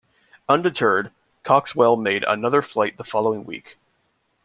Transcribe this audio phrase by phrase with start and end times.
[0.49, 1.11] Undeterred,
[1.43, 3.77] Coxwell made another flight the following week.